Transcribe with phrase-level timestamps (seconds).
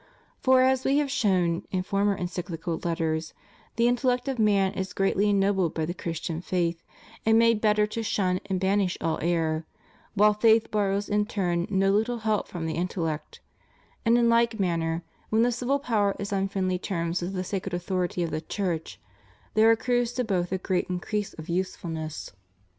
[0.39, 3.35] For, as We have shown in former Encyclical Letters,
[3.75, 6.81] the in tellect of man is greatly ennobled by the Christian faith,
[7.23, 9.63] and made better able to shun and banish all error,
[10.15, 13.41] while faith borrows in turn no little help from the intellect;
[14.03, 17.75] and in like manner, when the civil power is on friendly terms with the sacred
[17.75, 18.99] authority of the Church,
[19.53, 22.31] there accrues to both a great increase of usefulness.